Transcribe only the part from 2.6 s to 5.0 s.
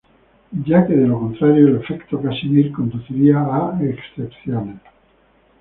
conduciría a excepciones.